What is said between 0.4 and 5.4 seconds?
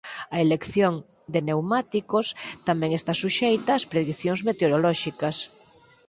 elección de pneumáticos tamén esta suxeita ás predicións meteorolóxicas.